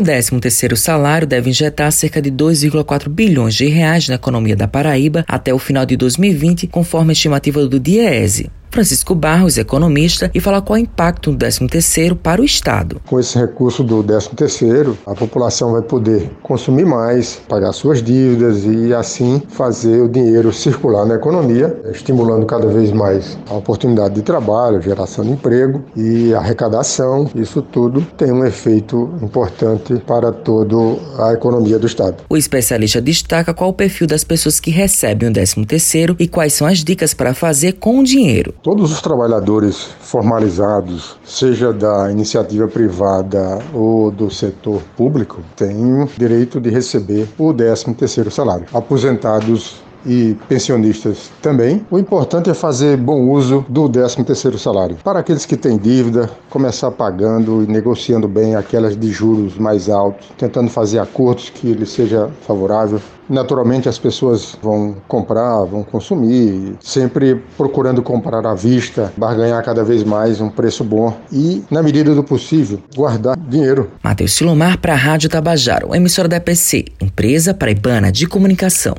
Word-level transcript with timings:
O 0.00 0.02
13º 0.02 0.76
salário 0.76 1.26
deve 1.26 1.50
injetar 1.50 1.92
cerca 1.92 2.22
de 2.22 2.32
2,4 2.32 3.06
bilhões 3.10 3.54
de 3.54 3.66
reais 3.66 4.08
na 4.08 4.14
economia 4.14 4.56
da 4.56 4.66
Paraíba 4.66 5.26
até 5.28 5.52
o 5.52 5.58
final 5.58 5.84
de 5.84 5.94
2020, 5.94 6.66
conforme 6.68 7.10
a 7.10 7.12
estimativa 7.12 7.66
do 7.66 7.78
DIEESE. 7.78 8.50
Francisco 8.70 9.16
Barros, 9.16 9.58
economista, 9.58 10.30
e 10.32 10.40
fala 10.40 10.62
qual 10.62 10.76
é 10.76 10.80
o 10.80 10.82
impacto 10.84 11.32
do 11.32 11.44
13º 11.44 12.14
para 12.14 12.40
o 12.40 12.44
Estado. 12.44 13.00
Com 13.06 13.18
esse 13.18 13.36
recurso 13.36 13.82
do 13.82 14.02
13º, 14.04 14.96
a 15.04 15.14
população 15.14 15.72
vai 15.72 15.82
poder 15.82 16.30
consumir 16.42 16.86
mais, 16.86 17.40
pagar 17.48 17.72
suas 17.72 18.00
dívidas 18.00 18.64
e 18.64 18.94
assim 18.94 19.42
fazer 19.48 20.00
o 20.00 20.08
dinheiro 20.08 20.52
circular 20.52 21.04
na 21.04 21.16
economia, 21.16 21.76
estimulando 21.90 22.46
cada 22.46 22.68
vez 22.68 22.92
mais 22.92 23.36
a 23.48 23.54
oportunidade 23.54 24.14
de 24.14 24.22
trabalho, 24.22 24.80
geração 24.80 25.24
de 25.24 25.32
emprego 25.32 25.84
e 25.96 26.32
arrecadação. 26.32 27.28
Isso 27.34 27.62
tudo 27.62 28.06
tem 28.16 28.30
um 28.30 28.44
efeito 28.44 29.12
importante 29.20 30.00
para 30.06 30.30
toda 30.30 30.76
a 31.18 31.32
economia 31.32 31.78
do 31.78 31.86
Estado. 31.86 32.18
O 32.28 32.36
especialista 32.36 33.00
destaca 33.00 33.52
qual 33.52 33.70
o 33.70 33.74
perfil 33.74 34.06
das 34.06 34.22
pessoas 34.22 34.60
que 34.60 34.70
recebem 34.70 35.28
o 35.28 35.32
13º 35.32 36.14
e 36.20 36.28
quais 36.28 36.52
são 36.52 36.66
as 36.66 36.84
dicas 36.84 37.12
para 37.12 37.34
fazer 37.34 37.72
com 37.72 37.98
o 37.98 38.04
dinheiro. 38.04 38.54
Todos 38.62 38.92
os 38.92 39.00
trabalhadores 39.00 39.88
formalizados, 40.00 41.16
seja 41.24 41.72
da 41.72 42.12
iniciativa 42.12 42.68
privada 42.68 43.58
ou 43.72 44.10
do 44.10 44.30
setor 44.30 44.82
público, 44.98 45.40
têm 45.56 46.06
direito 46.18 46.60
de 46.60 46.68
receber 46.68 47.26
o 47.38 47.54
13º 47.54 48.28
salário. 48.30 48.66
Aposentados 48.74 49.82
e 50.04 50.36
pensionistas 50.48 51.30
também. 51.42 51.84
O 51.90 51.98
importante 51.98 52.50
é 52.50 52.54
fazer 52.54 52.96
bom 52.96 53.28
uso 53.30 53.64
do 53.68 53.88
13º 53.88 54.58
salário. 54.58 54.96
Para 55.02 55.20
aqueles 55.20 55.46
que 55.46 55.56
têm 55.56 55.78
dívida, 55.78 56.30
começar 56.48 56.90
pagando 56.90 57.62
e 57.62 57.66
negociando 57.66 58.28
bem 58.28 58.54
aquelas 58.54 58.96
de 58.96 59.10
juros 59.10 59.56
mais 59.56 59.88
altos, 59.88 60.28
tentando 60.36 60.70
fazer 60.70 60.98
acordos 60.98 61.50
que 61.50 61.72
lhe 61.72 61.86
seja 61.86 62.30
favorável. 62.46 63.00
Naturalmente 63.28 63.88
as 63.88 63.96
pessoas 63.96 64.56
vão 64.60 64.96
comprar, 65.06 65.64
vão 65.64 65.84
consumir, 65.84 66.74
sempre 66.80 67.40
procurando 67.56 68.02
comprar 68.02 68.44
à 68.44 68.54
vista, 68.54 69.12
barganhar 69.16 69.64
cada 69.64 69.84
vez 69.84 70.02
mais 70.02 70.40
um 70.40 70.48
preço 70.48 70.82
bom 70.82 71.16
e, 71.32 71.62
na 71.70 71.80
medida 71.80 72.12
do 72.12 72.24
possível, 72.24 72.80
guardar 72.96 73.36
dinheiro. 73.36 73.88
Matheus 74.02 74.32
Silomar 74.32 74.78
para 74.78 74.94
a 74.94 74.96
Rádio 74.96 75.30
Tabajaro, 75.30 75.94
emissora 75.94 76.26
da 76.26 76.38
EPC, 76.38 76.86
empresa 77.00 77.54
paraibana 77.54 78.10
de 78.10 78.26
comunicação. 78.26 78.96